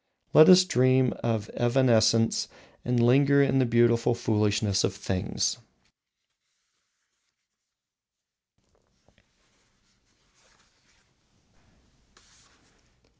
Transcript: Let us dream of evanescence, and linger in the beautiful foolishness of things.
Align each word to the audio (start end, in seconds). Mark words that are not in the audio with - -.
Let 0.33 0.49
us 0.49 0.63
dream 0.65 1.13
of 1.23 1.47
evanescence, 1.49 2.47
and 2.83 2.99
linger 2.99 3.43
in 3.43 3.59
the 3.59 3.67
beautiful 3.67 4.15
foolishness 4.15 4.83
of 4.83 4.95
things. 4.95 5.57